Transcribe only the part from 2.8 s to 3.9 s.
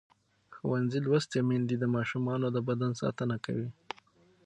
ساتنه کوي.